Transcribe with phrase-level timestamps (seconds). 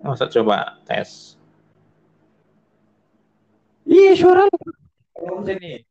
[0.00, 1.36] Masa coba tes.
[3.84, 4.58] Iya suara lu.
[5.44, 5.82] Sini.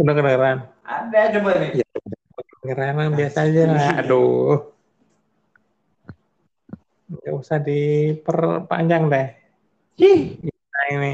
[0.00, 0.58] Udah kedengeran.
[0.82, 1.70] Ada coba nih.
[1.82, 1.86] Ya,
[2.62, 4.00] kedengeran mah biasa aja lah.
[4.00, 4.70] Aduh.
[7.10, 9.28] Gak usah diperpanjang deh.
[10.00, 11.12] Ih, Nah ini.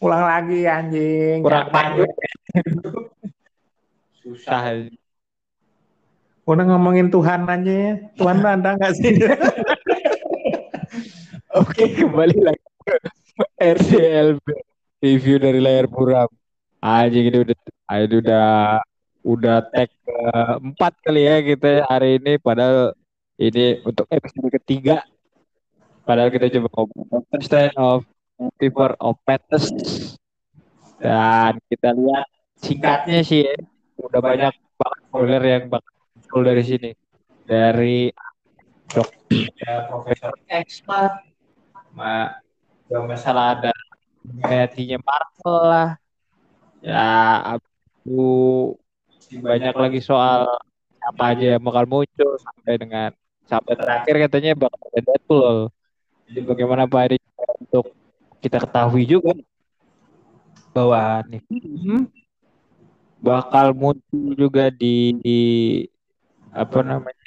[0.00, 1.42] Ulang lagi anjing.
[1.42, 2.08] Kurang gue.
[4.20, 4.88] susah.
[6.50, 7.92] Udah ngomongin Tuhan aja ya.
[8.18, 9.14] Tuhan tuh ada nggak sih?
[11.62, 12.66] Oke, kembali lagi
[13.54, 14.42] RCLB
[14.98, 16.26] review dari layar buram.
[16.82, 17.56] Anjing ini udah
[18.02, 18.50] ini udah
[19.22, 22.98] udah tag keempat kali ya kita hari ini padahal
[23.36, 25.04] ini untuk episode ketiga
[26.08, 28.02] padahal kita coba ngobrol stand of
[28.56, 29.68] Fever of Madness
[31.04, 32.26] dan kita lihat
[32.64, 33.54] singkatnya sih ya,
[34.00, 35.99] udah banyak banget spoiler yang bakal
[36.30, 36.90] muncul dari sini.
[37.42, 38.06] Dari
[38.86, 41.18] dokter Profesor X lah
[41.90, 42.38] Ma,
[42.86, 43.74] gak masalah ada
[44.46, 45.90] hatinya Marvel lah.
[46.86, 47.10] Ya
[47.58, 48.22] aku
[49.42, 50.46] banyak lagi soal
[51.02, 53.10] apa aja yang bakal muncul sampai dengan
[53.50, 55.58] sampai terakhir katanya bakal ada Deadpool.
[56.30, 57.18] Jadi bagaimana Pak Adi
[57.66, 57.90] untuk
[58.38, 59.34] kita ketahui juga
[60.70, 62.06] bahwa nih film
[63.18, 65.40] bakal muncul juga di, di
[66.54, 67.26] apa namanya?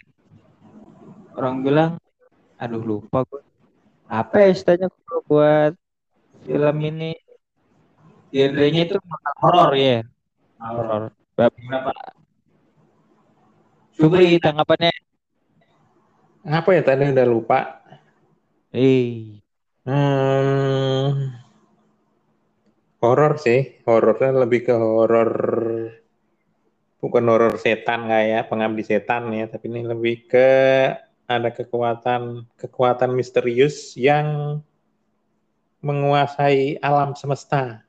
[1.33, 1.91] orang bilang
[2.61, 3.41] aduh lupa gue
[4.07, 5.73] apa ya istilahnya kalau buat
[6.45, 7.11] film ini?
[8.33, 8.97] Genrenya itu
[9.41, 10.01] horor ya?
[10.61, 11.93] Horor berapa
[13.93, 14.91] Subri tanggapannya?
[16.43, 17.59] Apa ya tadi udah lupa.
[18.73, 19.39] eh
[19.83, 21.35] Hmm,
[23.03, 23.59] horor sih.
[23.87, 25.31] Horornya lebih ke horor
[27.03, 30.49] bukan horor setan kayak pengabdi setan ya, tapi ini lebih ke
[31.27, 34.59] ada kekuatan kekuatan misterius yang
[35.83, 37.83] menguasai alam semesta.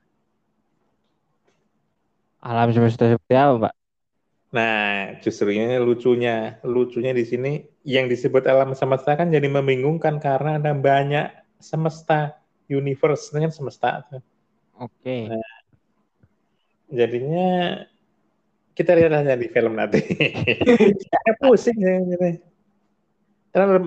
[2.44, 3.74] alam semesta seperti apa Pak
[4.54, 10.62] Nah, justru ini lucunya, lucunya di sini yang disebut alam semesta kan jadi membingungkan karena
[10.62, 11.26] ada banyak
[11.58, 12.38] semesta,
[12.70, 14.06] universe kan semesta.
[14.78, 15.26] oke
[16.86, 17.82] Jadinya
[18.74, 20.02] kita lihat aja di film nanti.
[21.10, 22.02] Saya pusing ya.
[22.02, 22.42] Gitu.
[23.54, 23.78] Karena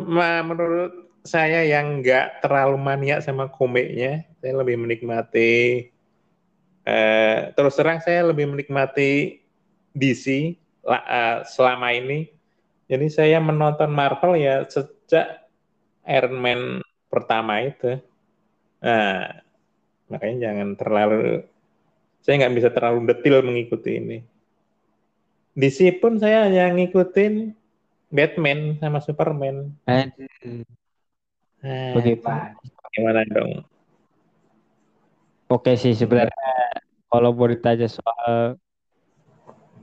[0.47, 5.91] menurut saya yang nggak terlalu maniak sama komiknya, saya lebih menikmati.
[6.87, 9.43] eh, terus terang saya lebih menikmati
[9.91, 10.55] DC
[10.87, 12.31] la- eh, selama ini.
[12.87, 15.51] Jadi saya menonton Marvel ya sejak
[16.07, 16.79] Iron Man
[17.11, 17.99] pertama itu.
[18.79, 19.43] Nah,
[20.07, 21.43] makanya jangan terlalu
[22.23, 24.17] saya nggak bisa terlalu detail mengikuti ini.
[25.57, 27.57] DC pun saya hanya ngikutin
[28.13, 29.73] Batman sama Superman.
[29.89, 30.63] Aduh,
[31.57, 32.53] Nah, bagaimana
[32.93, 33.65] gimana dong?
[35.49, 36.53] oke sih sebenarnya
[37.09, 38.55] kalau mau ditanya soal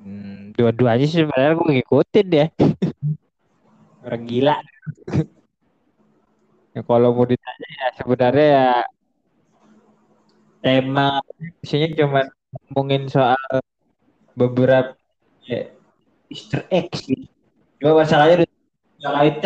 [0.06, 2.46] hmm, dua-duanya sih sebenarnya gue ngikutin ya
[4.06, 4.56] orang gila
[6.78, 8.68] ya, kalau mau ditanya ya sebenarnya ya
[10.64, 11.20] tema
[11.60, 12.20] isinya cuma
[12.70, 13.50] ngomongin soal
[14.38, 15.03] beberapa
[15.44, 15.70] ya,
[16.28, 17.28] Easter egg sih.
[17.78, 18.44] Cuma masalahnya
[19.00, 19.36] udah high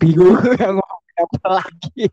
[0.00, 2.06] bingung ngomongin apa lagi.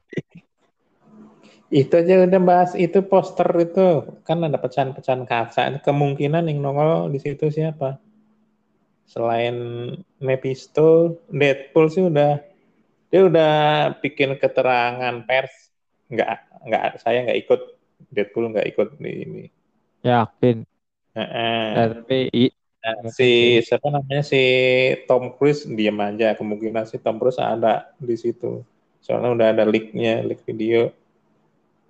[1.71, 5.63] Itu aja udah bahas itu poster itu kan ada pecahan-pecahan kaca.
[5.79, 7.99] Kemungkinan yang nongol di situ siapa?
[9.07, 9.55] Selain
[10.19, 12.39] Mephisto, Deadpool sih udah
[13.11, 13.53] dia udah
[14.03, 15.71] bikin keterangan pers.
[16.11, 17.61] Nggak nggak saya nggak ikut
[18.11, 19.45] Deadpool nggak ikut di ini.
[20.03, 20.70] Yakin.
[21.15, 24.25] Nah, tapi i- Nah, si siapa namanya?
[24.25, 24.41] Si
[25.05, 26.33] Tom Cruise diam aja.
[26.33, 28.65] Kemungkinan si Tom Cruise ada di situ.
[29.05, 30.89] Soalnya udah ada leaknya leak video.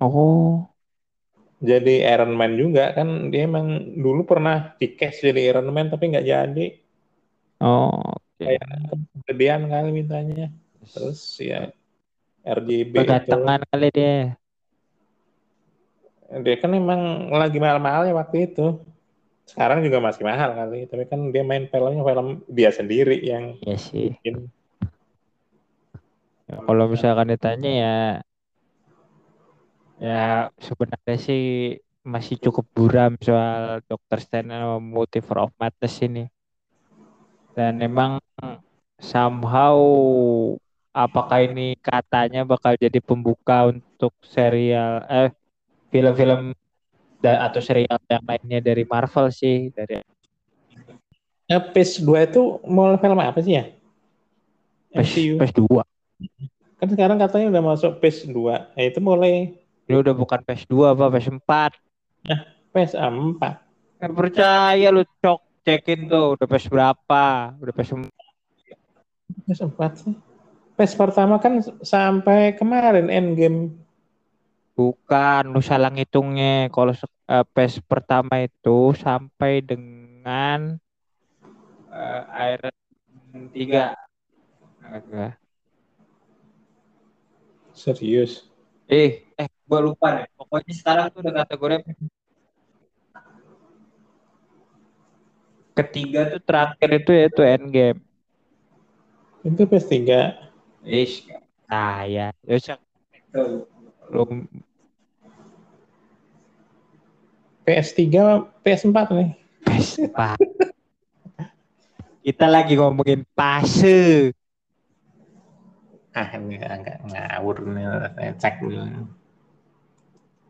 [0.03, 0.67] Oh.
[1.61, 6.11] Jadi Iron Man juga kan dia emang dulu pernah di cast jadi Iron Man tapi
[6.11, 6.65] nggak jadi.
[7.61, 8.43] Oh oke.
[8.43, 10.49] kayak kali mintanya.
[10.91, 11.69] Terus ya
[12.41, 13.05] RGB itu.
[13.05, 14.35] Kegantengan kali dia.
[16.31, 18.79] dia kan emang lagi mahal-mahal ya waktu itu
[19.51, 23.77] sekarang juga masih mahal kali tapi kan dia main filmnya film dia sendiri yang Iya
[23.77, 24.15] sih.
[24.15, 24.47] bikin
[26.51, 27.97] Ya, kalau misalkan ditanya ya
[30.03, 30.23] ya
[30.59, 31.43] sebenarnya sih
[32.03, 34.19] masih cukup buram soal Dr.
[34.19, 36.25] Sama Multiverse of Madness ini.
[37.55, 38.19] Dan memang
[38.99, 39.77] somehow
[40.91, 45.31] apakah ini katanya bakal jadi pembuka untuk serial eh
[45.87, 46.51] film-film
[47.21, 50.01] da- atau serial yang lainnya dari Marvel sih dari
[51.51, 53.67] Nah, Phase 2 itu mau film apa sih ya?
[54.95, 55.35] MCU.
[55.35, 55.83] PES 2.
[56.79, 58.71] Kan sekarang katanya udah masuk PES 2.
[58.71, 61.75] Nah, itu mulai Ini udah bukan PES 2 apa PES 4.
[62.71, 63.35] PES 4.
[63.99, 67.25] Nggak percaya lu cok cekin tuh udah PES berapa?
[67.59, 67.89] Udah PES
[69.51, 70.15] PES 4 sih.
[70.79, 73.75] PES pertama kan sampai kemarin endgame.
[74.81, 76.73] Bukan, lu salah ngitungnya.
[76.73, 76.93] Kalau
[77.29, 80.81] eh, PES pertama itu sampai dengan
[82.49, 82.73] Iron
[83.53, 83.93] 3.
[84.81, 85.37] Agak.
[87.77, 88.49] Serius.
[88.89, 90.27] Eh, eh, gua lupa deh.
[90.35, 91.75] Pokoknya sekarang tuh udah kategori
[95.71, 97.99] ketiga tuh terakhir itu yaitu endgame.
[99.41, 100.21] Itu PES 3.
[100.83, 101.29] Ish,
[101.69, 102.33] saya.
[102.43, 102.77] Ya usah.
[104.11, 104.27] Lu
[107.71, 109.31] PS 3 PS 4 nih.
[109.63, 110.35] Vespa.
[112.19, 114.35] Kita lagi ngomongin fase.
[116.11, 117.87] Ah, enggak, enggak ngawur nih.
[118.35, 119.07] Cek dulu.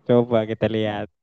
[0.10, 1.14] Coba kita lihat.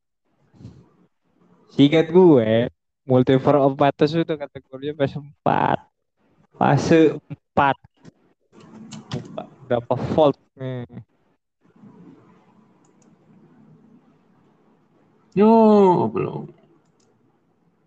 [1.75, 2.71] Singkat gue,
[3.03, 5.49] Multiverse of Madness itu kategorinya PS4.
[6.55, 7.19] Fase
[7.59, 7.75] 4.
[9.11, 10.87] Buka berapa volt nih?
[15.39, 15.55] Yo,
[16.11, 16.51] belum.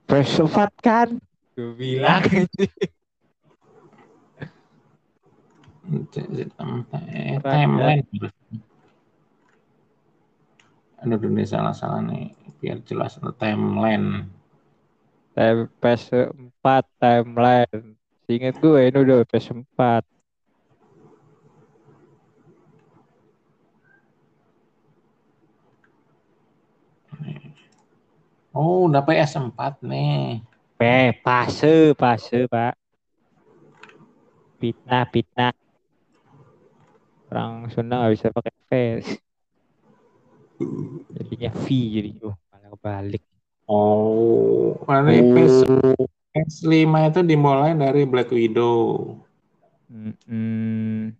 [0.07, 1.19] PS4 kan?
[1.51, 2.24] Gue bilang
[7.12, 8.07] Eh, Timeline.
[11.03, 12.31] Aduh, ini salah-salah nih.
[12.63, 14.31] Biar jelas timeline.
[15.36, 16.65] PS4
[17.03, 18.00] timeline.
[18.24, 20.07] Seingat gue ini udah PS4.
[28.51, 30.44] Oh, udah PS4 nih.
[30.81, 32.75] Eh, fase, fase, Pak.
[34.59, 35.56] Fitnah, fitnah.
[37.31, 39.12] Orang Sunda nggak bisa pakai face.
[41.15, 42.12] Jadinya V jadi.
[42.27, 43.24] Oh, malah kebalik.
[43.71, 44.75] Oh,
[45.07, 45.63] ini PS,
[46.36, 49.15] PS5 itu dimulai dari Black Widow.
[49.88, 51.15] Mm-mm.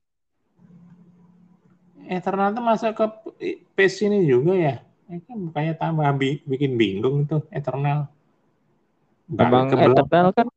[2.12, 3.06] Eternal tuh masuk ke
[3.72, 4.76] PS ini juga ya?
[5.12, 8.08] Ini kan bukannya tambah bi- bikin bingung tuh Eternal.
[9.28, 10.08] Balik Emang ke belakang.
[10.08, 10.48] Eternal kan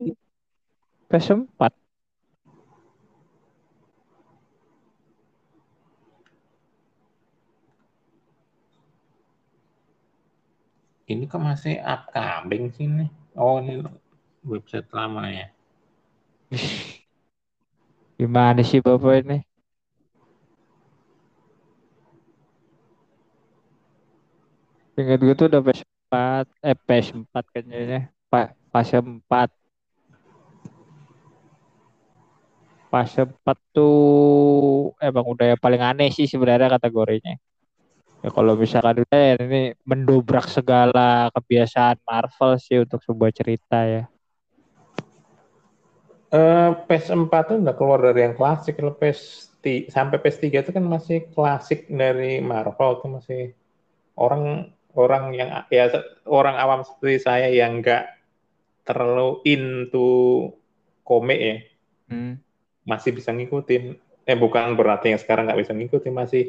[1.11, 1.73] PS4.
[11.11, 13.11] Ini kok masih upcoming sih nih?
[13.35, 13.83] Oh, ini
[14.47, 15.47] website lama ya.
[18.21, 19.37] Gimana sih Bapak ini?
[24.95, 26.15] Ingat gue tuh udah PS4,
[26.63, 28.15] eh PS4 kayaknya.
[28.31, 29.51] Pak, fase 4.
[32.95, 37.35] Fase 4 tuh emang udah yang paling aneh sih sebenarnya kategorinya.
[38.23, 44.07] Ya kalau misalkan udah ya ini mendobrak segala kebiasaan Marvel sih untuk sebuah cerita ya.
[46.35, 48.79] Eh, PS4 tuh udah keluar dari yang klasik.
[48.79, 49.51] Kalau PS
[49.91, 53.43] sampai PS3 itu kan masih klasik dari Marvel tuh masih
[54.15, 55.91] orang orang yang ya
[56.27, 58.15] orang awam seperti saya yang enggak
[58.85, 60.51] terlalu into
[61.05, 61.59] komik ya
[62.05, 62.37] Hmm.
[62.85, 63.97] masih bisa ngikutin.
[64.29, 66.45] Eh bukan berarti yang sekarang nggak bisa ngikutin masih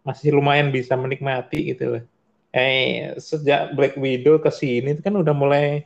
[0.00, 2.04] masih lumayan bisa menikmati gitu loh.
[2.48, 5.84] Eh sejak Black Widow ke sini itu kan udah mulai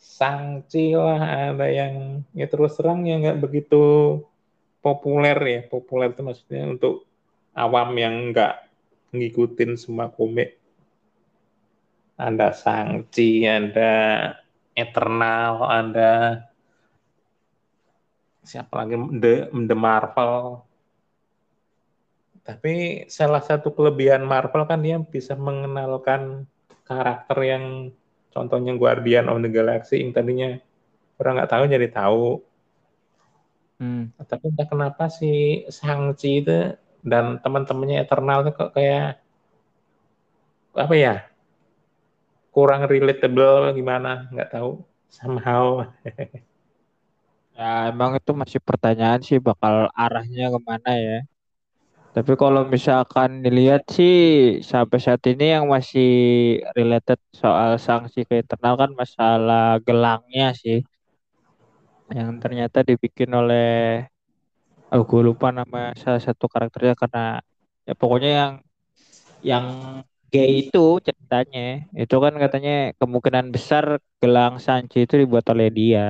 [0.00, 3.84] sangci lah ada yang ya terus terang yang nggak begitu
[4.80, 7.04] populer ya populer itu maksudnya untuk
[7.52, 8.64] awam yang nggak
[9.12, 10.56] ngikutin semua komik
[12.16, 13.92] ada Sangci ada
[14.76, 16.12] Eternal ada
[18.46, 18.94] siapa lagi?
[18.96, 20.64] The, The Marvel.
[22.46, 26.46] Tapi salah satu kelebihan Marvel kan dia bisa mengenalkan
[26.86, 27.90] karakter yang
[28.30, 30.54] contohnya Guardian of the Galaxy yang tadinya
[31.18, 32.26] orang nggak tahu jadi tahu.
[33.76, 34.08] Hmm.
[34.24, 39.20] tapi entah kenapa si Shang-Chi itu dan teman-temannya Eternal itu kok kayak
[40.72, 41.28] apa ya
[42.56, 44.80] kurang relatable gimana nggak tahu
[45.12, 45.84] somehow
[47.56, 51.18] Ya emang itu masih pertanyaan sih bakal arahnya ke mana ya.
[52.12, 54.16] Tapi kalau misalkan dilihat sih
[54.60, 56.08] sampai saat ini yang masih
[56.76, 60.84] related soal sanksi ke internal kan masalah gelangnya sih.
[62.12, 64.04] Yang ternyata dibikin oleh
[64.92, 67.40] oh gue lupa nama salah satu karakternya karena
[67.88, 68.52] ya pokoknya yang
[69.40, 69.66] yang
[70.32, 71.60] gay itu ceritanya
[72.00, 73.84] itu kan katanya kemungkinan besar
[74.20, 76.00] gelang Sanchi itu dibuat oleh dia.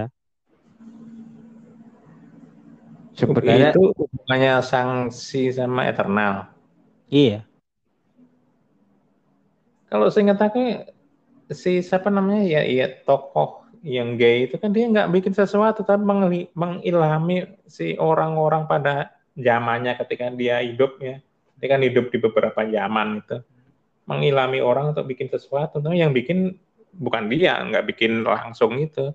[3.21, 6.35] Sebenarnya itu hubungannya sanksi sama Eternal.
[7.11, 7.47] iya.
[9.91, 10.59] Kalau seingat aku
[11.51, 13.51] si siapa namanya ya iya tokoh
[13.87, 17.37] yang gay itu kan dia nggak bikin sesuatu tapi mengeli- mengilhami
[17.71, 21.17] si orang-orang pada zamannya ketika dia hidup ya.
[21.59, 23.37] Dia kan hidup di beberapa zaman itu.
[24.07, 25.83] Mengilhami orang untuk bikin sesuatu.
[25.83, 26.55] Nah, yang bikin
[26.95, 29.11] bukan dia, nggak bikin langsung itu.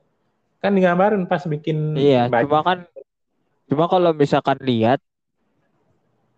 [0.62, 2.44] Kan digambarin pas bikin Iya, baju.
[2.44, 2.78] cuma kan
[3.70, 5.00] cuma kalau misalkan lihat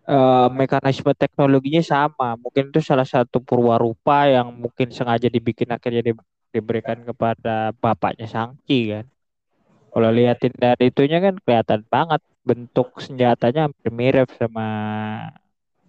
[0.08, 6.26] eh, mekanisme teknologinya sama, mungkin itu salah satu purwarupa yang mungkin sengaja dibikin akhirnya di-
[6.54, 9.04] diberikan kepada bapaknya Sangchi kan.
[9.92, 14.66] Kalau liatin dari itunya kan kelihatan banget bentuk senjatanya hampir mirip sama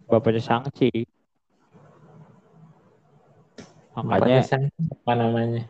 [0.09, 0.89] bapaknya Sangchi.
[3.95, 5.63] Makanya sanksi apa namanya?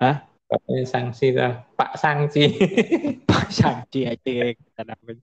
[0.00, 0.16] Hah?
[0.50, 1.62] Bapaknya sanksi lah.
[1.78, 2.42] Pak Sanksi.
[3.30, 5.22] Pak Sangchi aja kita namanya.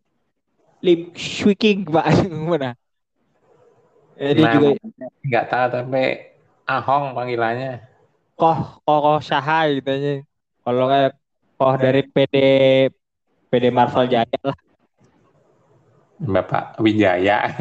[0.79, 2.05] Lim Shui-king Pak
[2.47, 2.77] mana?
[4.15, 4.69] Jadi Nah, juga
[5.21, 6.03] nggak tahu tapi
[6.67, 7.79] Ahong panggilannya.
[8.35, 10.13] koh koh koh Sahai gitu aja.
[10.61, 11.11] Kalau kayak
[11.57, 12.35] koh dari PD
[13.49, 14.57] PD Marvel Jaya lah.
[16.17, 17.51] Bapak Wijaya.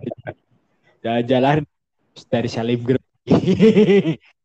[1.02, 1.64] Jalan-jalan
[2.28, 3.09] dari selebgram.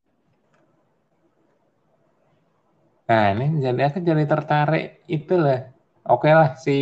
[3.06, 5.70] Nah, ini jadi aku jadi tertarik itu lah.
[6.10, 6.78] Oke lah si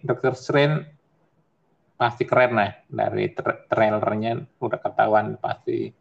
[0.00, 0.32] Dr.
[0.32, 0.88] Strange
[2.00, 5.92] pasti keren lah dari tra- trailernya udah ketahuan pasti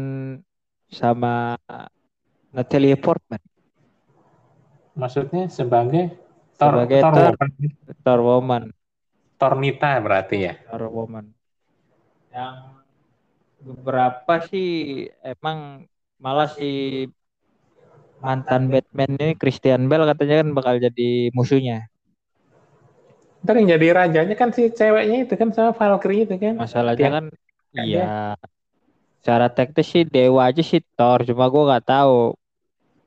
[0.89, 1.61] sama
[2.57, 3.45] Natalie Portman
[4.99, 6.19] Maksudnya sebagai
[6.59, 7.35] Thor, Sebagai Thor, Thor.
[7.39, 7.51] Woman.
[8.03, 8.65] Thor Woman,
[9.39, 10.59] Tornita berarti ya.
[10.67, 11.38] Thor Woman.
[12.39, 12.57] Yang
[13.59, 14.71] beberapa sih
[15.27, 15.91] emang
[16.23, 17.03] malah si
[18.23, 21.91] mantan Batman ini Christian Bale katanya kan bakal jadi musuhnya.
[23.43, 26.55] Ntar yang jadi rajanya kan si ceweknya itu kan sama Valkyrie itu kan.
[26.59, 27.25] Masalahnya kan
[27.75, 28.35] iya
[29.19, 32.39] secara teknis sih dewa aja sih Thor, cuma gua nggak tahu.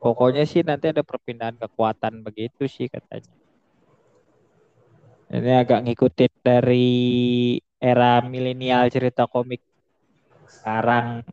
[0.01, 3.31] Pokoknya sih nanti ada perpindahan kekuatan begitu sih katanya.
[5.31, 6.91] Ini agak ngikutin dari
[7.81, 9.59] era milenial cerita komik
[10.45, 11.25] sekarang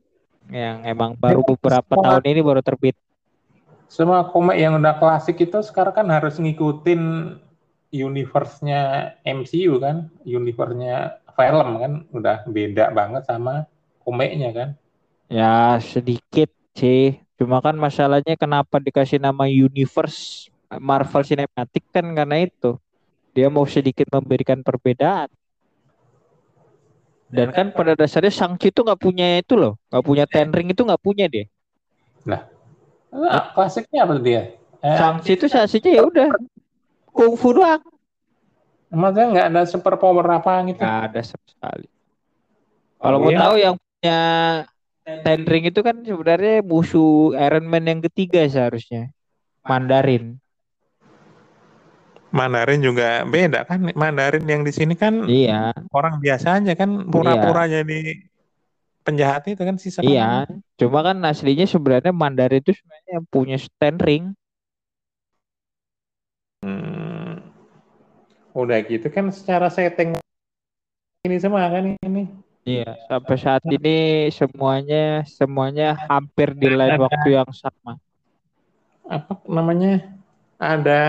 [0.48, 2.96] yang emang baru beberapa tahun ini baru terbit.
[3.88, 7.36] Semua komik yang udah klasik itu sekarang kan harus ngikutin
[7.92, 13.68] universe-nya MCU kan, universe-nya film kan udah beda banget sama
[14.00, 14.68] komiknya kan.
[15.28, 17.20] Ya sedikit sih.
[17.38, 20.50] Cuma kan masalahnya kenapa dikasih nama universe
[20.80, 22.76] Marvel Cinematic kan karena itu.
[23.36, 25.30] Dia mau sedikit memberikan perbedaan.
[27.28, 30.80] Dan kan pada dasarnya Shang-Chi itu nggak punya itu loh, nggak punya Ten Ring itu
[30.80, 31.44] nggak punya dia.
[32.24, 32.40] Nah,
[33.52, 34.56] klasiknya apa dia?
[34.80, 36.28] Eh, Shang-Chi itu saksinya ya udah
[37.12, 37.82] kungfu doang.
[38.88, 40.80] maksudnya nggak ada super power apa gitu?
[40.80, 41.86] Nggak ada sama sekali.
[42.98, 43.38] Kalau mau Iya.
[43.44, 44.20] tahu yang punya
[45.04, 49.12] Ten Ring itu kan sebenarnya musuh Iron Man yang ketiga seharusnya.
[49.68, 50.40] Mandarin.
[52.28, 53.92] Mandarin juga beda kan.
[53.96, 58.28] Mandarin yang di sini kan Iya, orang biasa aja kan pura-pura jadi
[59.02, 60.44] penjahat itu kan si siapa iya.
[60.76, 64.24] Cuma kan aslinya sebenarnya Mandarin itu sebenarnya yang punya Ten Ring.
[66.58, 67.38] Hmm,
[68.52, 70.18] udah gitu kan secara setting
[71.24, 72.28] ini semua kan ini.
[72.68, 77.96] Iya, sampai saat ini semuanya semuanya hampir di lain waktu yang sama.
[79.08, 80.17] Apa namanya?
[80.58, 81.02] Ada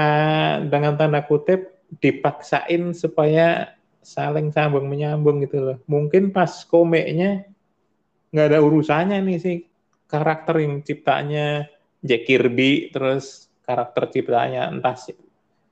[0.61, 3.73] dengan tanda kutip dipaksain supaya
[4.05, 5.77] saling sambung menyambung gitu loh.
[5.89, 7.49] Mungkin pas komiknya
[8.29, 9.57] nggak ada urusannya nih sih
[10.05, 11.65] karakter yang ciptanya
[12.05, 15.17] Jack Kirby terus karakter ciptanya entah si,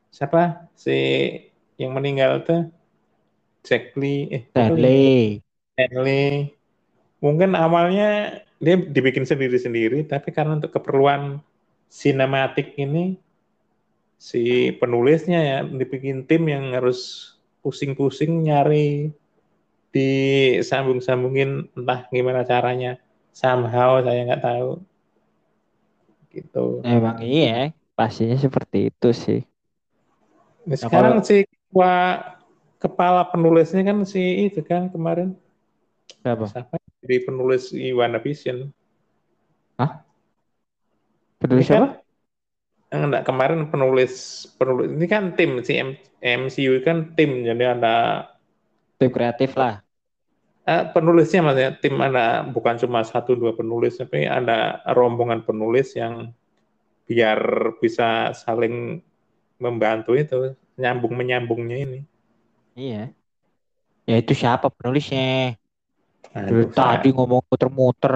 [0.10, 0.98] siapa si
[1.78, 2.62] yang meninggal tuh
[3.62, 5.42] Jack Lee eh Stanley.
[5.78, 6.54] Stanley.
[7.22, 11.42] Mungkin awalnya dia dibikin sendiri-sendiri, tapi karena untuk keperluan
[11.90, 13.18] sinematik ini
[14.18, 17.32] si penulisnya ya dibikin tim yang harus
[17.62, 19.14] pusing-pusing nyari
[19.94, 22.98] disambung-sambungin entah gimana caranya.
[23.34, 24.82] Somehow saya nggak tahu.
[26.34, 26.82] Gitu.
[26.86, 29.42] Emang iya, pastinya seperti itu sih.
[30.68, 31.94] Nah, sekarang si ketua
[32.78, 35.34] kepala penulisnya kan si itu kan kemarin.
[36.22, 36.46] Siapa?
[36.50, 36.76] siapa?
[37.06, 38.70] Jadi penulis Iwana Vision.
[41.38, 42.07] Penulis Ini kan- siapa?
[42.92, 44.14] Enggak kemarin penulis
[44.56, 47.96] penulis ini kan tim si M- MCU kan tim jadi ada
[48.98, 49.82] Tim kreatif lah.
[50.68, 52.26] eh, penulisnya maksudnya tim ada
[52.56, 56.14] bukan cuma satu dua penulis tapi ada rombongan penulis yang
[57.10, 57.40] biar
[57.84, 59.02] bisa saling
[59.64, 60.38] membantu itu
[60.82, 62.00] nyambung menyambungnya ini
[62.76, 63.14] Iya.
[64.10, 65.56] Ya itu siapa penulisnya?
[66.38, 68.14] Aduh, tadi ngomong muter-muter.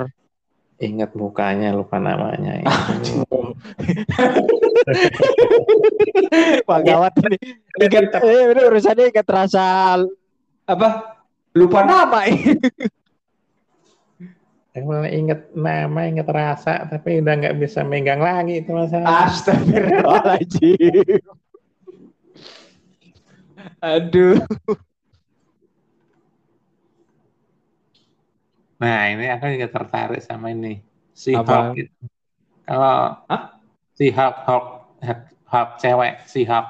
[0.82, 2.58] Ingat mukanya lupa namanya
[6.68, 7.38] Wah gawat ini.
[7.78, 9.96] Ingat, eh, ini urusannya ingat terasa
[10.66, 11.22] apa?
[11.54, 12.58] Lupa nama ini.
[14.72, 19.28] Emang inget nama, inget rasa, tapi udah nggak bisa megang lagi itu masalah.
[19.28, 21.20] Astagfirullahaladzim.
[23.92, 24.40] Aduh.
[28.82, 30.82] Nah ini aku juga tertarik sama ini
[31.14, 31.70] si Apa?
[31.70, 31.78] Hulk.
[32.66, 32.98] Kalau
[33.30, 33.44] Hah?
[33.94, 34.66] si Hulk, Hulk,
[35.06, 35.22] Hulk,
[35.52, 36.68] Hulk cewek, si Hulk.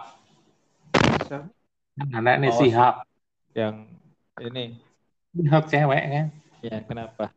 [1.95, 2.95] Kan ada nih Oh, si Hulk,
[3.55, 3.75] Yang
[4.43, 4.65] ini.
[5.51, 6.25] Hulk cewek kan.
[6.61, 7.31] Ya kenapa?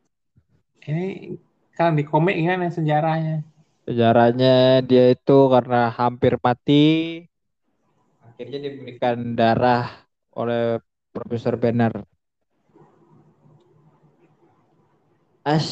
[0.85, 1.39] Ini
[1.79, 3.47] kalau di komik gimana sejarahnya?
[3.87, 6.83] Sejarahnya dia itu karena hampir mati.
[8.27, 9.87] Akhirnya diberikan darah
[10.35, 10.83] oleh
[11.15, 11.95] Profesor Banner.
[15.45, 15.69] As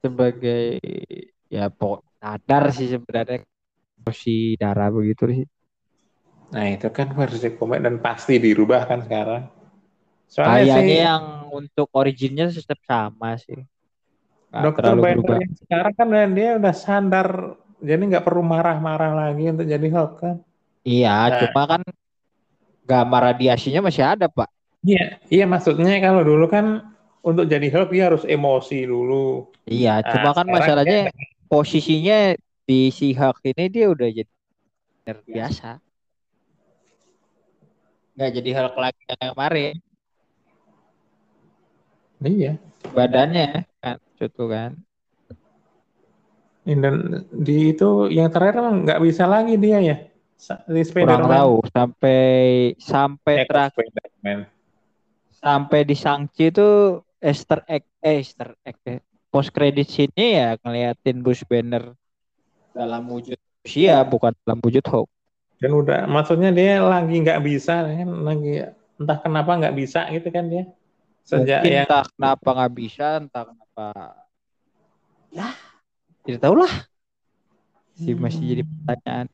[0.00, 0.78] sebagai
[1.50, 3.44] ya pokok sadar sih sebenarnya
[4.14, 5.46] si darah begitu sih.
[6.54, 9.42] Nah itu kan versi komik dan pasti dirubah kan sekarang.
[10.30, 13.58] Soalnya Kayaknya si yang untuk originnya tetap sama sih.
[14.50, 17.28] Nggak Dokter Banner yang sekarang kan dia udah sadar,
[17.78, 20.36] jadi nggak perlu marah-marah lagi untuk jadi Hulk kan?
[20.82, 21.38] Iya, Nah.
[21.38, 21.82] cuma kan
[22.82, 24.50] gamma radiasinya masih ada, Pak.
[24.82, 26.82] Iya, iya maksudnya kalau dulu kan
[27.20, 29.52] untuk jadi Hulk dia harus emosi dulu.
[29.68, 31.12] Iya, Nah, cuma kan masalahnya
[31.46, 34.32] posisinya di si Hulk ini dia udah jadi
[35.04, 35.80] bener biasa.
[38.16, 39.74] Nggak jadi Hulk lagi yang kemarin.
[42.20, 42.52] Iya.
[42.92, 44.70] Badannya kan, itu kan.
[46.64, 49.96] Dan di itu yang terakhir emang nggak bisa lagi dia ya.
[50.68, 52.22] Di Kurang tahu sampai
[52.80, 54.40] sampai terakhir Spider-Man.
[55.40, 58.98] sampai di Shang-Chi itu Easter egg eh Easter egg ya.
[59.30, 61.92] post credit scene ya ngeliatin Bruce Banner
[62.72, 65.08] dalam wujud manusia bukan dalam wujud Hulk.
[65.60, 68.64] Dan udah, maksudnya dia lagi nggak bisa kan, lagi
[68.96, 70.64] entah kenapa nggak bisa gitu kan dia.
[71.28, 73.86] Sejak Mungkin yang entah kenapa nggak bisa, entah kenapa
[75.28, 75.52] ya
[76.24, 76.74] tidak tahu lah.
[78.00, 79.28] Sih masih jadi pertanyaan.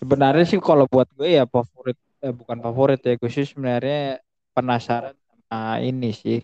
[0.00, 4.24] Sebenarnya sih kalau buat gue ya favorit eh, bukan favorit ya gue sih sebenarnya
[4.56, 5.12] penasaran
[5.48, 6.40] sama ini sih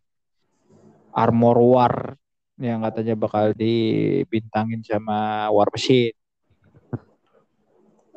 [1.11, 1.95] Armor War
[2.61, 6.15] yang katanya bakal dibintangin sama War Machine.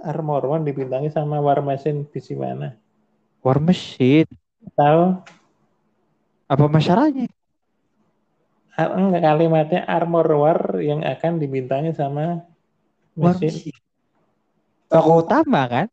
[0.03, 2.75] Armor One dibintangi sama War Machine di mana?
[3.39, 4.27] War Machine
[4.75, 5.03] Tahu?
[6.47, 7.31] apa masalahnya?
[8.75, 12.43] Ar- enggak kalimatnya Armor War yang akan dibintangi sama
[13.15, 13.55] War Machine.
[13.55, 13.79] Machine.
[14.91, 15.87] Tokoh utama kan?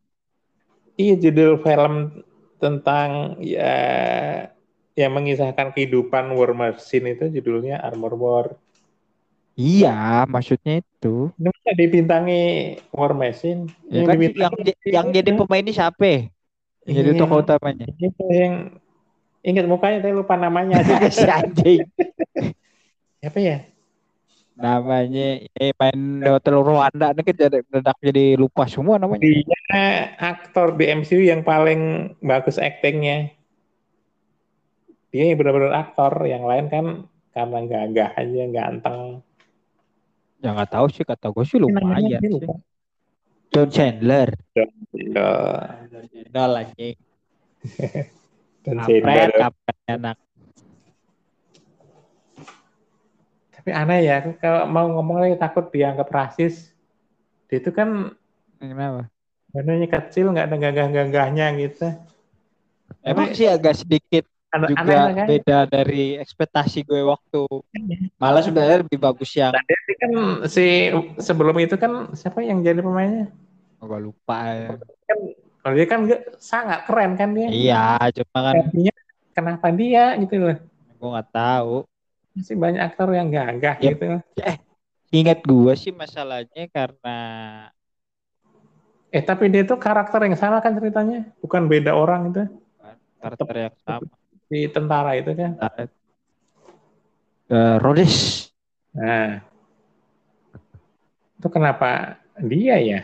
[0.99, 2.21] Iya judul film
[2.61, 3.73] tentang ya
[5.01, 8.47] yang mengisahkan kehidupan War Machine itu judulnya Armor War.
[9.57, 11.33] Iya, maksudnya itu.
[11.37, 12.43] Ini bisa dibintangi
[12.93, 13.69] War Machine.
[13.89, 14.55] Ya kan dibintangi- yang
[14.89, 16.31] yang jadi pemain ini siapa?
[16.89, 17.21] Yang jadi Iya.
[17.21, 17.87] tokoh utamanya.
[18.01, 18.55] itu yang
[19.41, 20.81] ingat mukanya tapi lupa namanya
[21.17, 21.85] si anjing.
[23.21, 23.59] siapa ya?
[24.61, 27.59] Namanya eh main Hotel Rwanda ini kan jadi
[28.05, 29.25] jadi lupa semua namanya.
[29.25, 33.40] Dia aktor di MCU yang paling bagus aktingnya.
[35.11, 36.87] Dia yang benar-benar aktor, yang lain kan
[37.35, 39.23] karena gagah aja, ganteng.
[40.41, 42.31] Ya nggak tahu sih kata gue sih lumayan dia sih.
[42.31, 42.55] lupa.
[43.51, 44.31] John Chandler.
[44.55, 45.43] Cendol.
[46.15, 46.89] Chandler lagi.
[48.65, 49.41] Dan Kampret, Cendol.
[49.43, 50.17] kampret enak.
[53.51, 56.71] Tapi aneh ya, aku kalau mau ngomong lagi takut dianggap rasis.
[57.51, 58.15] Dia itu kan
[58.63, 59.11] Kenapa?
[59.51, 61.87] badannya kecil, nggak ada gagah-gagahnya gitu.
[63.03, 65.27] Emang sih agak sedikit Aneh, juga aneh kan?
[65.31, 67.43] beda dari ekspektasi gue waktu.
[68.19, 70.13] Malah sebenarnya lebih bagus yang Nah, dia sih kan
[70.51, 70.67] si
[71.23, 73.31] sebelum itu kan siapa yang jadi pemainnya?
[73.81, 74.75] gue lupa ya.
[75.61, 77.49] Kalau dia kan nggak- sangat keren kan dia.
[77.49, 77.87] Iya,
[78.21, 78.95] cuma kan Artinya
[79.33, 80.57] kenapa dia gitu loh.
[81.01, 81.87] gue nggak tahu.
[82.35, 83.87] Masih banyak aktor yang gagah Yep.
[83.87, 84.07] gitu.
[85.11, 87.19] Ingat gue sih masalahnya karena
[89.11, 92.47] Eh tapi dia itu karakter yang sama kan ceritanya, bukan beda orang itu.
[93.19, 94.07] Karakter yang sama.
[94.51, 95.55] Di tentara itu kan.
[97.47, 98.51] Uh, Rhodes.
[98.91, 99.39] Nah,
[101.39, 103.01] itu kenapa dia ya?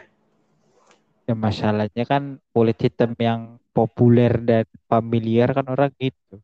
[1.26, 6.38] Ya masalahnya kan kulit hitam yang populer dan familiar kan orang gitu.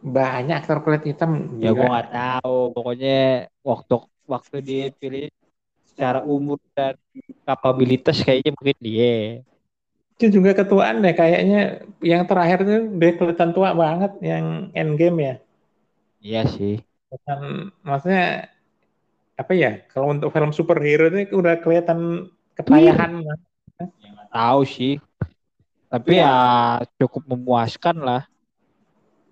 [0.00, 1.60] Banyak aktor kulit hitam.
[1.60, 2.72] Ya gue nggak tahu.
[2.72, 3.94] Pokoknya waktu
[4.24, 5.28] waktu dia pilih
[5.84, 6.96] secara umur dan
[7.44, 9.44] kapabilitas kayaknya mungkin dia.
[10.14, 15.34] Itu juga ketuaan deh kayaknya yang terakhir itu dia kelihatan tua banget yang endgame ya.
[16.24, 16.74] Iya sih.
[17.10, 18.48] Bukan, maksudnya
[19.34, 19.82] apa ya?
[19.90, 23.22] Kalau untuk film superhero itu udah kelihatan ketayahan.
[23.22, 23.34] Iya
[24.34, 24.98] tahu sih
[25.86, 26.34] tapi ya
[26.98, 28.22] cukup memuaskan lah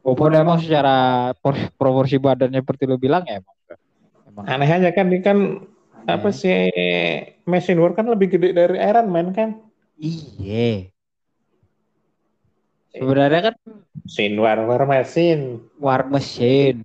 [0.07, 1.31] walaupun emang secara
[1.75, 3.57] proporsi badannya seperti lo bilang ya emang,
[4.31, 4.45] emang.
[4.47, 5.39] aneh aja kan ini kan
[6.07, 6.07] aneh.
[6.07, 6.71] apa sih
[7.51, 9.59] Machine War kan lebih gede dari Iron Man kan
[9.99, 10.89] iya
[12.93, 13.55] sebenarnya kan
[14.05, 15.45] Machine War War Machine
[15.81, 16.85] War Machine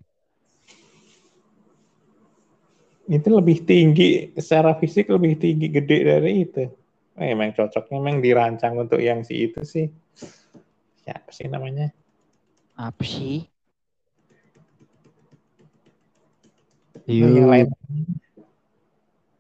[3.07, 6.67] itu lebih tinggi secara fisik lebih tinggi gede dari itu
[7.17, 9.89] Eh, emang cocok, memang dirancang untuk yang si itu sih.
[11.01, 11.89] Siapa sih namanya?
[12.77, 13.49] Apa sih?
[17.09, 17.67] Yang lain.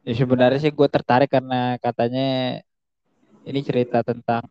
[0.01, 2.65] Ya sebenarnya sih gue tertarik karena katanya
[3.47, 4.43] ini cerita tentang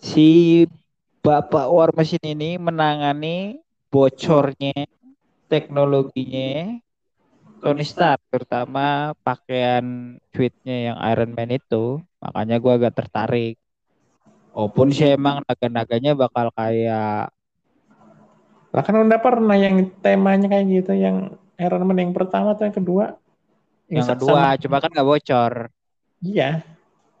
[0.00, 0.64] si
[1.20, 3.60] Bapak War Machine ini menangani
[3.92, 4.88] bocornya
[5.46, 6.80] teknologinya
[7.60, 12.00] Tony Stark terutama pakaian suitnya yang Iron Man itu.
[12.18, 13.60] Makanya gue agak tertarik.
[14.56, 17.30] Walaupun sih emang naga-naganya bakal kayak
[18.72, 22.74] lah kan udah pernah yang temanya kayak gitu yang Iron Man yang pertama atau yang
[22.74, 23.04] kedua?
[23.86, 25.52] Yang, yang kedua cuma kan nggak bocor.
[26.24, 26.64] Iya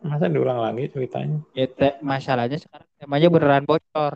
[0.02, 4.14] masa diulang lagi ceritanya ya te- masalahnya sekarang temanya beneran bocor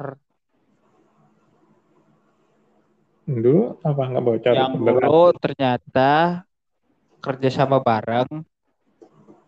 [3.27, 4.55] Dulu apa nggak bocor?
[4.55, 6.13] Yang dulu ternyata
[7.19, 8.47] kerja sama bareng.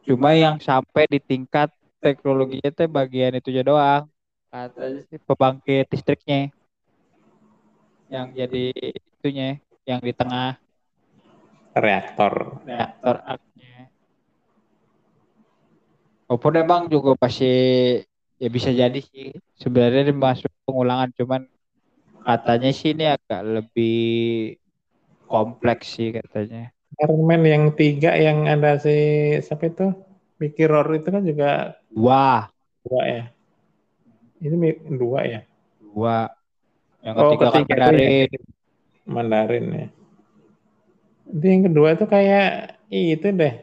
[0.02, 1.70] Cuma yang sampai di tingkat
[2.02, 4.02] teknologinya itu bagian itu aja doang.
[4.50, 6.50] Katanya sih pembangkit listriknya.
[8.10, 8.64] Yang jadi
[9.14, 9.48] itunya,
[9.86, 10.58] yang di tengah
[11.78, 12.58] reaktor.
[12.66, 13.67] Reaktor aknya.
[16.28, 17.48] Walaupun emang juga pasti
[18.36, 19.32] ya bisa jadi sih.
[19.56, 21.42] Sebenarnya masuk pengulangan cuman
[22.20, 24.60] katanya sih ini agak lebih
[25.24, 26.68] kompleks sih katanya.
[27.00, 28.92] Iron Man yang tiga yang ada si
[29.40, 29.88] siapa itu
[30.36, 31.50] Mickey Rourke itu kan juga
[31.88, 32.52] dua
[32.84, 33.24] dua ya.
[34.44, 34.56] Ini
[35.00, 35.40] dua ya.
[35.80, 36.28] Dua.
[37.02, 38.08] Yang oh, ketiga, kan Mandarin.
[38.08, 38.40] Ya.
[39.08, 39.88] Mandarin ya.
[41.28, 43.54] Itu yang kedua itu kayak itu deh.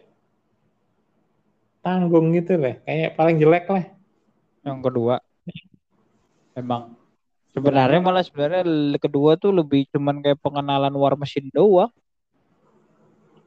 [1.85, 2.81] Tanggung gitu deh.
[2.81, 3.85] Kayak paling jelek lah.
[4.65, 5.15] Yang kedua.
[6.57, 6.97] Emang
[7.55, 8.67] Sebenarnya malah sebenarnya
[8.99, 11.87] kedua tuh lebih cuman kayak pengenalan War Machine doang.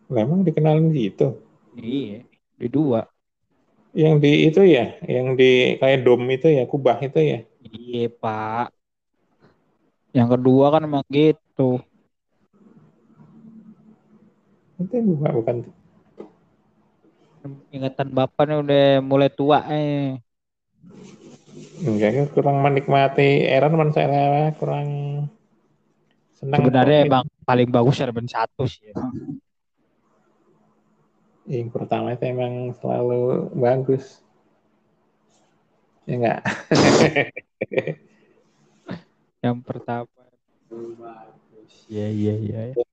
[0.09, 1.37] Memang dikenalin gitu.
[1.77, 2.25] Iya,
[2.57, 3.05] di dua.
[3.93, 7.39] Yang di itu ya, yang di kayak dom itu ya, kubah itu ya.
[7.61, 8.73] Iya, Pak.
[10.17, 11.85] Yang kedua kan emang gitu.
[14.81, 15.57] Itu bukan, bukan.
[17.71, 20.19] Ingatan bapaknya udah mulai tua eh.
[21.79, 24.87] Enggak, ya, kurang menikmati Aaron Man saya kurang
[26.35, 26.59] senang.
[26.59, 28.91] Sebenarnya emang paling bagus Aaron satu sih.
[28.91, 28.99] Ya.
[31.49, 34.21] Yang pertama itu emang selalu bagus.
[36.05, 36.41] Ya enggak?
[39.45, 40.11] Yang pertama
[40.69, 41.73] bagus.
[41.89, 42.61] Ya, iya, iya.
[42.75, 42.85] Ya,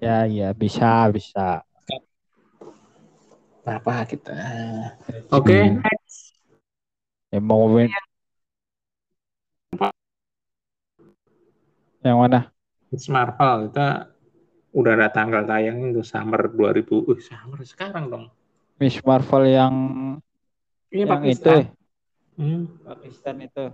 [0.00, 1.67] ya, ya bisa, bisa.
[3.68, 4.32] Apa kita?
[5.28, 6.32] Oke, okay, next.
[7.28, 7.92] Yang mau ngomongin
[12.02, 12.40] yang mana?
[12.88, 13.88] Miss Marvel itu
[14.72, 17.04] udah ada tanggal tayang itu summer 2000.
[17.04, 18.24] Uh, summer sekarang dong.
[18.78, 19.74] Miss Marvel yang
[20.88, 21.34] ini yang Pakistan.
[21.34, 21.56] itu.
[22.38, 22.62] Hmm.
[22.86, 23.64] Pakistan itu.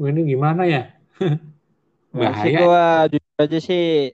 [0.00, 0.90] Wah, ini gimana ya?
[2.16, 2.58] Bahaya.
[2.64, 4.10] Gua jujur aja sih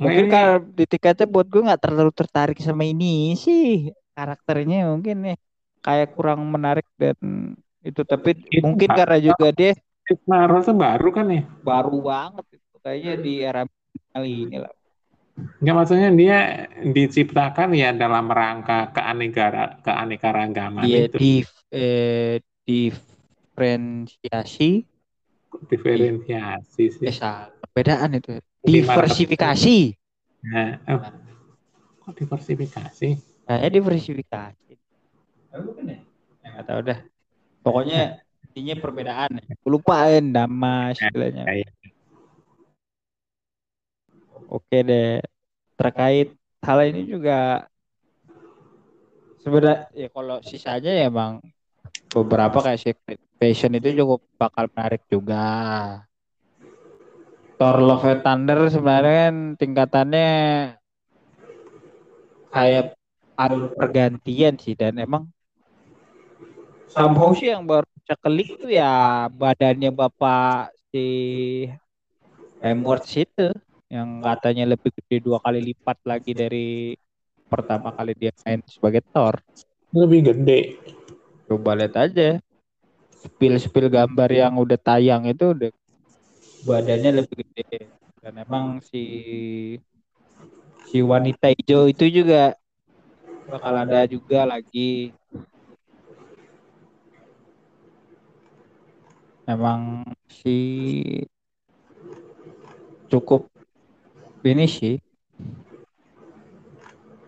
[0.00, 5.38] mungkin kalau di tiketnya buat gue nggak terlalu tertarik sama ini sih karakternya mungkin nih.
[5.80, 7.16] Kayak kurang menarik dan
[7.80, 9.72] itu tapi itu mungkin karena juga dia
[10.08, 11.42] itu baru kan ya?
[11.64, 13.62] Baru banget itu kayaknya di era
[14.12, 14.72] kali ini lah
[15.60, 21.16] Enggak maksudnya dia diciptakan ya dalam rangka keaneka keanekaragaman dia itu.
[21.16, 24.84] di eh, diferensiasi.
[25.68, 27.06] Diferensiasi sih.
[27.08, 27.14] Eh,
[27.60, 29.96] perbedaan itu diversifikasi
[30.44, 31.02] nah, oh.
[32.04, 34.72] kok diversifikasi Kayaknya diversifikasi.
[35.50, 35.98] Oh, bukan ya?
[36.38, 36.98] Ya nggak tahu dah.
[37.66, 38.00] Pokoknya
[38.46, 39.30] intinya perbedaan.
[39.66, 41.50] Lupain nama istilahnya.
[44.46, 45.18] Oke deh.
[45.74, 46.30] Terkait
[46.62, 47.66] hal ini juga
[49.42, 51.42] sebenarnya ya kalau sisanya ya emang
[52.14, 55.42] beberapa kayak Secret Passion itu cukup bakal menarik juga.
[57.60, 60.30] Thor Love and Thunder sebenarnya kan tingkatannya
[62.48, 62.96] kayak
[63.36, 65.28] alur pergantian sih dan emang
[66.88, 71.04] somehow sih yang baru cekelik tuh ya badannya bapak si
[72.64, 73.52] Hemsworth itu
[73.92, 76.96] yang katanya lebih gede dua kali lipat lagi dari
[77.44, 79.36] pertama kali dia main sebagai Thor.
[79.92, 80.60] Lebih gede.
[81.44, 82.38] Coba lihat aja.
[83.20, 85.68] Spill-spill gambar yang udah tayang itu udah
[86.64, 87.88] badannya lebih gede.
[88.20, 89.02] Dan emang si
[90.88, 92.56] si wanita hijau itu juga
[93.48, 95.14] bakal ada juga lagi.
[99.48, 100.56] Emang si
[103.10, 103.50] cukup
[104.46, 104.94] ini sih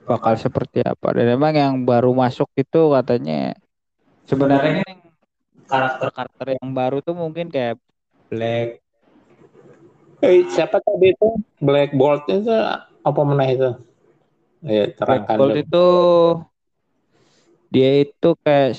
[0.06, 3.54] bakal seperti apa dan memang yang baru masuk itu katanya
[4.26, 4.86] sebenarnya
[5.66, 7.78] karakter-karakter yang baru tuh mungkin kayak
[8.30, 8.82] Black
[10.22, 12.54] Eh, siapa tadi itu Black Bolt itu
[13.02, 13.74] apa mana itu?
[14.62, 15.86] Ya, Black Bolt itu
[17.74, 18.78] dia itu kayak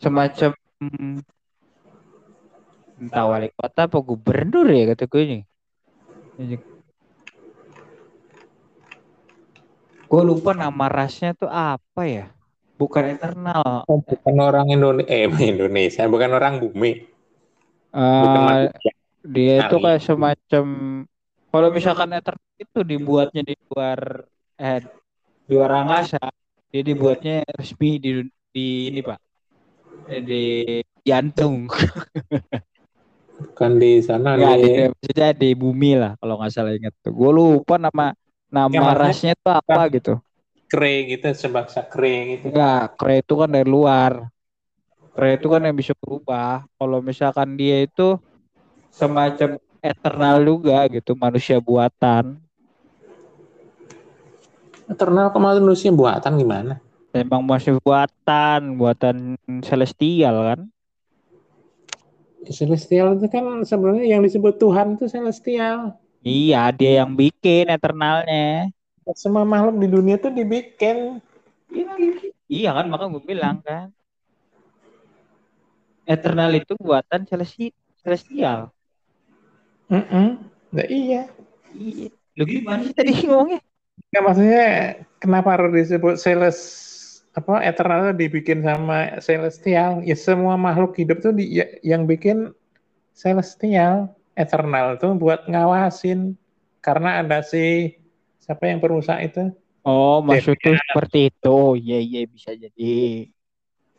[0.00, 0.56] semacam
[2.96, 5.38] entah wali kota apa gubernur ya kata gue ini.
[10.08, 12.24] Gue lupa nama rasnya tuh apa ya?
[12.80, 13.84] Bukan Eternal.
[13.84, 17.04] Oh, bukan orang Indonesia, eh Indonesia, bukan orang bumi.
[17.94, 18.66] Uh,
[19.24, 20.66] dia itu kayak semacam
[21.54, 24.26] kalau misalkan Eternal itu dibuatnya di luar
[24.58, 24.82] eh
[25.46, 26.18] di luar angkasa,
[26.66, 29.22] dia dibuatnya resmi di di ini pak.
[30.10, 30.42] Eh, di
[31.06, 31.70] jantung.
[33.38, 37.14] Bukan di sana ya, di, maksudnya di bumi lah kalau nggak salah ingat tuh.
[37.14, 38.18] Gue lupa nama
[38.50, 40.14] nama ya, rasnya itu apa kan gitu.
[40.66, 42.50] kre gitu sebangsa kre gitu.
[42.50, 44.26] Enggak kre itu kan dari luar.
[45.14, 46.66] Kre itu kan yang bisa berubah.
[46.66, 48.18] Kalau misalkan dia itu
[48.94, 52.38] semacam eternal juga gitu manusia buatan
[54.86, 56.78] eternal ke manusia buatan gimana
[57.10, 59.34] emang masih buatan buatan
[59.66, 60.60] celestial kan
[62.46, 68.72] celestial itu kan sebenarnya yang disebut Tuhan itu celestial Iya, dia yang bikin eternalnya.
[69.12, 71.20] Semua makhluk di dunia tuh dibikin.
[71.68, 71.92] Iya,
[72.48, 73.92] iya kan, maka gue bilang kan.
[76.08, 78.72] Eternal itu buatan celestial.
[79.90, 80.26] Mm -mm.
[80.74, 81.22] Nah, iya.
[81.74, 82.08] Iya.
[82.34, 83.60] Lu gimana sih tadi ngomongnya?
[84.10, 84.66] Ya, maksudnya
[85.22, 86.58] kenapa harus disebut celes
[87.34, 90.02] apa eternal dibikin sama celestial?
[90.06, 92.54] Ya semua makhluk hidup tuh di, ya, yang bikin
[93.14, 96.34] celestial eternal itu buat ngawasin
[96.82, 97.96] karena ada si
[98.42, 99.54] siapa yang perusak itu
[99.86, 103.30] oh maksudnya seperti itu iya iya bisa jadi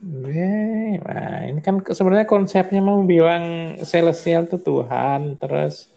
[0.04, 5.88] nah ini kan sebenarnya konsepnya mau bilang celestial itu Tuhan, terus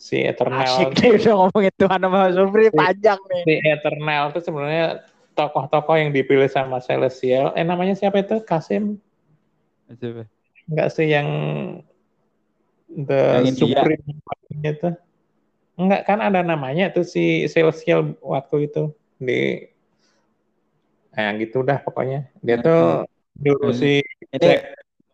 [0.00, 0.64] si eternal.
[0.64, 3.42] Asik deh udah ngomongin Tuhan sama Supri si, panjang nih.
[3.44, 4.86] Si eternal itu sebenarnya
[5.36, 7.52] tokoh-tokoh yang dipilih sama celestial.
[7.52, 8.40] Eh namanya siapa itu?
[8.44, 8.96] Kasim?
[9.92, 10.24] Siapa?
[10.68, 11.28] Enggak sih yang
[12.90, 14.02] The yang Supreme
[14.64, 14.88] itu.
[15.78, 19.68] Enggak kan ada namanya tuh si Celestial waktu itu di
[21.14, 22.26] nah, yang gitu dah pokoknya.
[22.40, 22.64] Dia hmm.
[22.64, 22.82] tuh
[23.40, 24.04] dulu si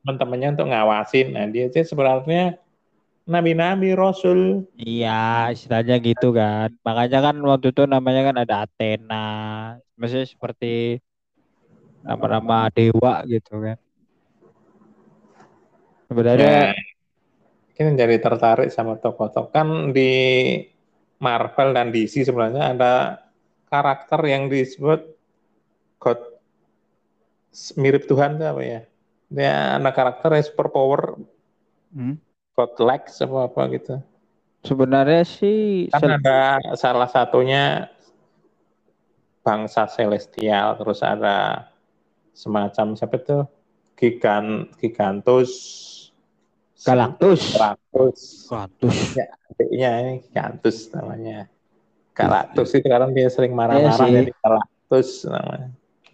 [0.03, 1.35] teman-temannya untuk ngawasin.
[1.35, 2.59] Nah, dia sih sebenarnya
[3.27, 4.67] nabi-nabi rasul.
[4.79, 6.75] Iya, istilahnya gitu kan.
[6.83, 9.29] Makanya kan waktu itu namanya kan ada Athena.
[9.99, 11.03] Maksudnya seperti
[12.07, 13.79] nama-nama dewa gitu kan.
[16.07, 16.87] Sebenarnya ya
[17.77, 20.13] kita jadi tertarik sama tokoh-tokoh kan di
[21.21, 22.93] Marvel dan DC sebenarnya ada
[23.69, 25.05] karakter yang disebut
[26.01, 26.36] God
[27.77, 28.81] mirip Tuhan tuh apa ya
[29.27, 31.19] dia ada karakter yang super power
[31.95, 32.17] hmm?
[32.57, 33.95] God like apa apa gitu
[34.63, 37.91] sebenarnya sih kan ada salah satunya
[39.43, 41.71] bangsa celestial terus ada
[42.37, 43.43] semacam siapa tuh
[43.97, 45.53] Gigan Gigantus
[46.85, 47.57] Galactus.
[47.57, 48.21] Galactus.
[48.53, 48.97] Galactus.
[49.17, 51.39] Ya, adiknya ini Galactus namanya.
[52.13, 55.69] Galactus itu karena dia sering marah-marah iya jadi Galactus namanya.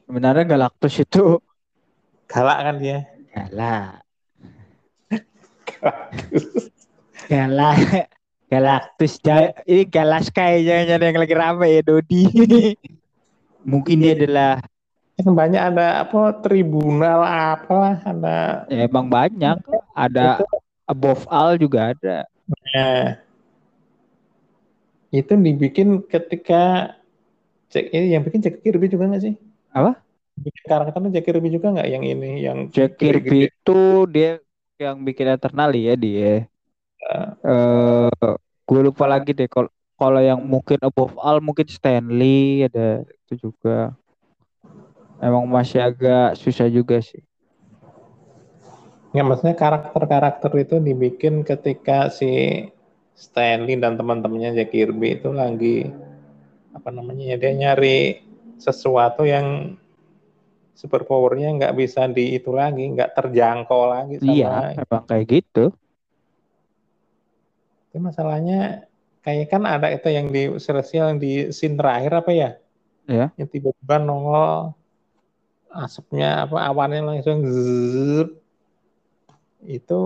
[0.07, 1.39] Sebenarnya Galactus itu
[2.33, 2.99] galak kan dia?
[3.33, 4.03] Galak.
[5.67, 6.65] Galactus.
[7.29, 8.09] Galak.
[8.53, 9.13] Galactus.
[9.65, 12.23] Ini Galas kayaknya yang lagi rame ya Dodi.
[13.73, 14.55] Mungkin dia adalah
[15.13, 19.61] Kan banyak ada apa tribunal apalah ada Ya, emang banyak.
[19.93, 20.47] Ada itu
[20.89, 22.25] above all juga ada.
[22.49, 23.21] Nah,
[25.13, 26.97] itu dibikin ketika
[27.69, 29.35] cek ini yang bikin Jack Kirby juga nggak sih?
[29.73, 29.99] Apa?
[30.33, 34.41] Bikin karakternya Jack Kirby juga nggak yang ini yang Jack Kirby itu dia
[34.81, 36.49] yang bikin Eternal ya dia.
[37.03, 38.33] Eh, Eh,
[38.65, 43.95] gue lupa lagi deh kalau kalau yang mungkin above all mungkin Stanley ada itu juga.
[45.23, 47.23] Emang masih agak susah juga sih.
[49.13, 52.65] Nggak, maksudnya karakter-karakter itu dibikin ketika si
[53.15, 55.87] Stanley dan teman-temannya Jack Kirby itu lagi
[56.73, 58.32] apa namanya ya dia nyari
[58.63, 59.75] sesuatu yang
[60.79, 65.65] super powernya nggak bisa di itu lagi, nggak terjangkau lagi sama Iya, emang kayak gitu.
[67.91, 68.87] Itu masalahnya
[69.23, 72.51] kayak kan ada itu yang di Celestial yang di scene terakhir apa ya?
[73.07, 73.27] Ya.
[73.35, 74.75] Yang tiba-tiba nongol
[75.73, 78.29] asapnya apa awannya langsung zzz,
[79.67, 80.01] itu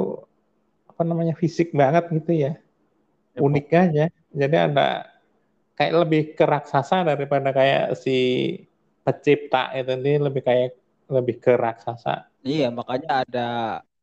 [0.86, 2.52] apa namanya fisik banget gitu ya.
[3.36, 4.04] Ya, Unik aja.
[4.32, 5.15] Jadi ada
[5.76, 8.16] kayak lebih ke raksasa daripada kayak si
[9.06, 10.74] pencipta itu ini lebih kayak
[11.06, 12.26] lebih ke raksasa.
[12.42, 13.48] Iya, makanya ada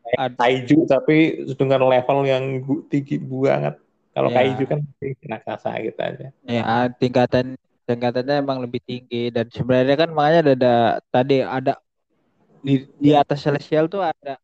[0.03, 1.15] Kayak Ad- kaiju tapi
[1.55, 2.43] dengan level yang
[2.91, 3.75] tinggi banget.
[4.13, 4.35] Kalau Ya.
[4.35, 4.79] kaiju kan
[5.25, 6.27] raksasa gitu aja.
[6.43, 7.55] ya tingkatan
[7.87, 10.73] tingkatannya emang lebih tinggi dan sebenarnya kan makanya ada, ada
[11.07, 11.73] tadi ada
[12.63, 14.39] di di atas Celestial tuh ada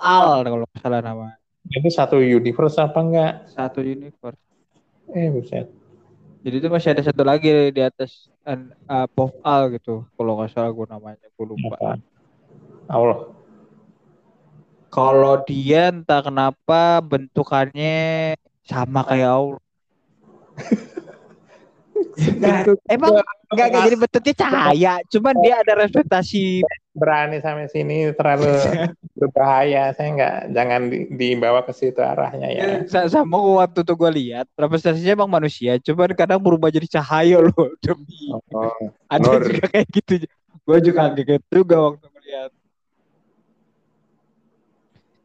[0.00, 3.32] all kalau salah nama Itu satu universe apa enggak?
[3.56, 4.40] satu universe.
[5.12, 5.68] Eh buset.
[6.44, 10.04] Jadi itu masih ada satu lagi di atas an- above all gitu.
[10.12, 11.96] Kalau nggak salah gue namanya gue lupa.
[12.84, 13.32] Allah.
[14.92, 18.36] Kalau dia entah kenapa bentukannya
[18.68, 19.62] sama kayak Allah.
[22.44, 23.16] Bentuk Emang
[23.54, 26.42] nggak nggak jadi bentuknya cahaya, cuman dia ada representasi
[26.94, 28.54] berani sampai sini terlalu
[29.18, 29.90] berbahaya.
[29.94, 32.66] Saya enggak jangan di- dibawa ke situ arahnya ya.
[32.86, 37.54] Sa- sama waktu tuh gue lihat representasinya emang manusia, cuman kadang berubah jadi cahaya loh
[37.84, 38.70] demi Oh,
[39.10, 40.12] ada juga kayak gitu.
[40.64, 42.13] Gue juga kaget juga waktu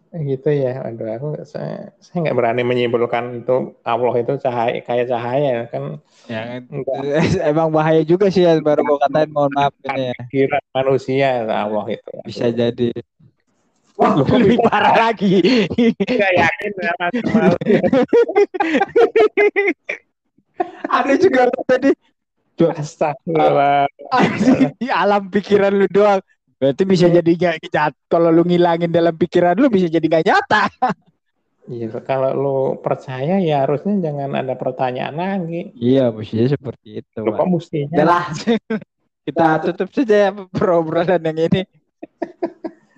[0.10, 0.82] gitu ya.
[0.90, 6.62] Aduh, aku saya saya nggak berani menyimpulkan itu Allah itu cahaya kayak cahaya kan Ya,
[6.62, 6.98] enggak
[7.50, 10.20] emang bahaya juga sih ya, baru gue katain mohon maaf ini ya.
[10.30, 12.12] kira manusia Allah itu.
[12.26, 12.94] Bisa jadi.
[14.00, 15.42] Wah, lebih parah lagi.
[15.98, 17.48] Enggak yakin sama sama
[20.90, 21.92] Ada juga tadi
[22.60, 23.88] Astagfirullah.
[24.76, 26.20] di alam pikiran lu doang.
[26.60, 27.96] Berarti bisa jadi gak nyata.
[28.12, 30.64] Kalau lu ngilangin dalam pikiran lu bisa jadi gak nyata.
[31.70, 35.70] Iya, kalau lu percaya ya harusnya jangan ada pertanyaan lagi.
[35.78, 37.20] Iya, mestinya seperti itu.
[37.22, 37.46] Lu kok Pak.
[37.46, 38.26] mestinya Udah
[39.30, 41.62] kita tutup saja ya perobrolan yang ini.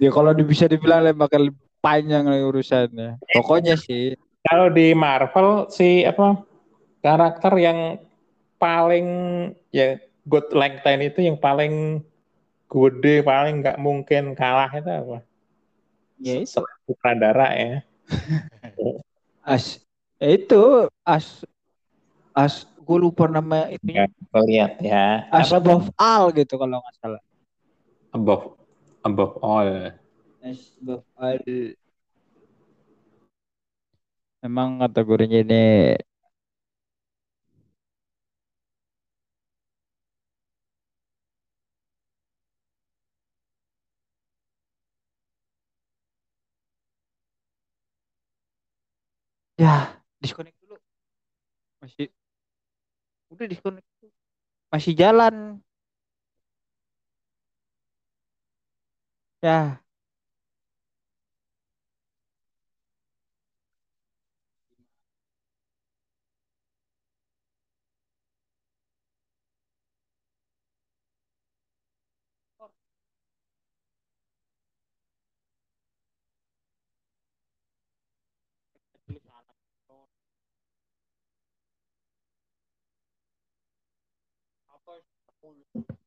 [0.02, 3.22] Ya kalau di- bisa dibilang lebih bakal panjang lagi urusannya.
[3.38, 6.42] Pokoknya sih, kalau di Marvel si apa
[7.06, 8.02] karakter yang
[8.58, 9.06] paling
[9.70, 12.02] ya God Langton itu yang paling
[12.72, 15.18] gede paling nggak mungkin kalah itu apa?
[16.24, 17.74] ya itu Sutradara ya.
[19.44, 19.84] as
[20.22, 20.62] ya itu
[21.04, 21.44] as
[22.32, 24.06] as gue lupa nama itu Ya,
[24.48, 25.28] lihat ya.
[25.36, 27.22] as Apa above all gitu kalau nggak salah.
[28.16, 28.44] above
[29.04, 29.70] above all.
[30.42, 31.40] As above all.
[34.42, 35.64] Memang kategorinya ini
[49.62, 49.76] ya.
[50.22, 50.78] Disconnect dulu.
[51.82, 52.10] Masih.
[53.32, 53.88] Udah disconnect
[54.72, 55.60] masih jalan.
[59.44, 59.82] Ya
[85.42, 86.01] Uno.